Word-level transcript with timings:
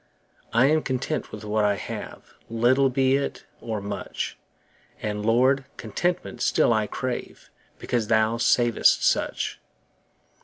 I 0.51 0.65
am 0.65 0.81
content 0.81 1.31
with 1.31 1.45
what 1.45 1.63
I 1.63 1.75
have, 1.75 2.23
5 2.49 2.49
Little 2.49 2.89
be 2.89 3.17
it 3.17 3.45
or 3.59 3.79
much: 3.79 4.35
And, 4.99 5.23
Lord, 5.23 5.65
contentment 5.77 6.41
still 6.41 6.73
I 6.73 6.87
crave, 6.87 7.51
Because 7.77 8.07
Thou 8.07 8.37
savest 8.37 9.05
such. 9.05 9.59